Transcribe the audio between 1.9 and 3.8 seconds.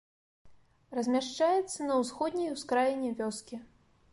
на ўсходняй ускраіне вёскі.